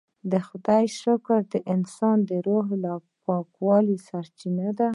د 0.31 0.33
خدای 0.47 0.85
شکر 1.01 1.39
د 1.53 1.55
انسان 1.73 2.17
د 2.29 2.31
روح 2.45 2.67
پاکوالي 3.25 3.97
سرچینه 4.07 4.69
ده. 4.79 4.89